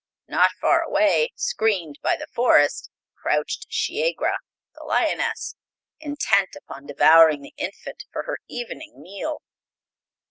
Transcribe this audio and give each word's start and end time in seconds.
Not 0.27 0.49
far 0.59 0.81
away, 0.81 1.31
screened 1.35 1.99
by 2.01 2.15
the 2.15 2.25
forest, 2.33 2.89
crouched 3.21 3.67
Shiegra, 3.69 4.39
the 4.73 4.83
lioness, 4.83 5.57
intent 5.99 6.55
upon 6.55 6.87
devouring 6.87 7.43
the 7.43 7.53
infant 7.55 8.05
for 8.11 8.23
her 8.23 8.39
evening 8.49 8.95
meal." 8.99 9.43